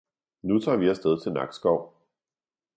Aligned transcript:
Nu 0.41 0.59
tager 0.59 0.77
vi 0.77 0.89
afsted 0.89 1.19
til 1.21 1.33
Nakskov 1.33 1.95